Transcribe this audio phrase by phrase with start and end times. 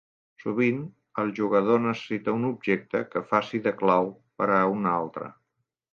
[0.43, 0.79] Sovint
[1.23, 5.33] el jugador necessita un objecte que faci de "clau" per a un altre.